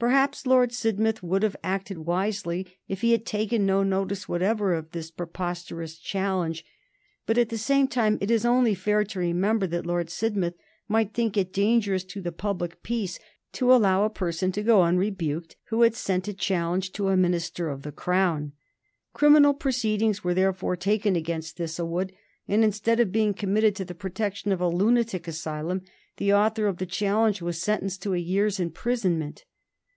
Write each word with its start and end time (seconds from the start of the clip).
Perhaps 0.00 0.46
Lord 0.46 0.70
Sidmouth 0.72 1.22
would 1.22 1.42
have 1.42 1.58
acted 1.62 1.98
wisely 2.06 2.66
if 2.88 3.02
he 3.02 3.12
had 3.12 3.26
taken 3.26 3.66
no 3.66 3.82
notice 3.82 4.26
whatever 4.26 4.72
of 4.72 4.92
this 4.92 5.10
preposterous 5.10 5.98
challenge, 5.98 6.64
but, 7.26 7.36
at 7.36 7.50
the 7.50 7.58
same 7.58 7.86
time, 7.86 8.16
it 8.22 8.30
is 8.30 8.46
only 8.46 8.74
fair 8.74 9.04
to 9.04 9.18
remember 9.18 9.66
that 9.66 9.84
Lord 9.84 10.08
Sidmouth 10.08 10.54
might 10.88 11.12
think 11.12 11.36
it 11.36 11.52
dangerous 11.52 12.02
to 12.04 12.22
the 12.22 12.32
public 12.32 12.82
peace 12.82 13.18
to 13.52 13.74
allow 13.74 14.02
a 14.04 14.08
person 14.08 14.50
to 14.52 14.62
go 14.62 14.84
unrebuked 14.84 15.56
who 15.64 15.82
had 15.82 15.94
sent 15.94 16.26
a 16.28 16.32
challenge 16.32 16.92
to 16.92 17.08
a 17.08 17.14
Minister 17.18 17.68
of 17.68 17.82
the 17.82 17.92
Crown. 17.92 18.52
Criminal 19.12 19.52
proceedings 19.52 20.24
were, 20.24 20.32
therefore, 20.32 20.76
taken 20.76 21.14
against 21.14 21.58
Thistlewood, 21.58 22.10
and, 22.48 22.64
instead 22.64 23.00
of 23.00 23.12
being 23.12 23.34
committed 23.34 23.76
to 23.76 23.84
the 23.84 23.94
protection 23.94 24.50
of 24.50 24.62
a 24.62 24.66
lunatic 24.68 25.28
asylum, 25.28 25.82
the 26.16 26.32
author 26.32 26.66
of 26.66 26.78
the 26.78 26.86
challenge 26.86 27.42
was 27.42 27.60
sentenced 27.60 28.02
to 28.04 28.14
a 28.14 28.18
year's 28.18 28.58
imprisonment. 28.58 29.44